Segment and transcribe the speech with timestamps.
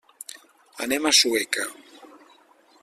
[0.85, 1.67] Anem a Sueca.